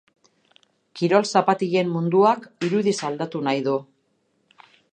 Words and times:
Kirol-zapatilen 0.99 1.91
munduak 1.97 2.47
irudiz 2.69 2.97
aldatu 3.11 3.43
nahi 3.49 3.65
du. 3.69 3.77